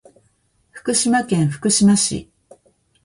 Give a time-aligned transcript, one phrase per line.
[0.71, 2.31] 福島県福島市